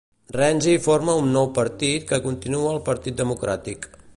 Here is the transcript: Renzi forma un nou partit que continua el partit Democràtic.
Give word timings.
Renzi 0.35 0.71
forma 0.85 1.17
un 1.25 1.29
nou 1.35 1.49
partit 1.59 2.09
que 2.13 2.21
continua 2.27 2.73
el 2.73 2.83
partit 2.89 3.21
Democràtic. 3.21 3.89